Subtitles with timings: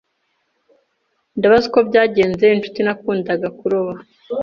[1.37, 3.93] Ndabaza uko byagenze inshuti nakundaga kuroba.